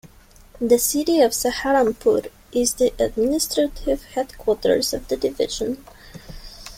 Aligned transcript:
The 0.59 0.79
city 0.79 1.21
of 1.21 1.29
Saharanpur 1.31 2.31
is 2.51 2.73
the 2.73 2.91
administrative 2.97 4.01
headquarters 4.05 4.95
of 4.95 5.07
the 5.09 5.15
division. 5.15 5.85